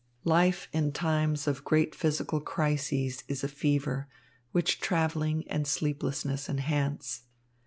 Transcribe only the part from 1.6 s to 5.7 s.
great physical crises is a fever, which travelling and